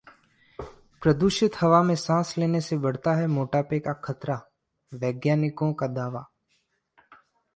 [1.01, 4.41] प्रदूषित हवा में सांस लेने से बढ़ता है मोटापे का खतरा,
[4.93, 6.25] वैज्ञानिकों का दावा